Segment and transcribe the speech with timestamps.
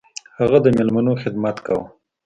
[0.39, 1.85] هغه د میلمنو خدمت کاوه.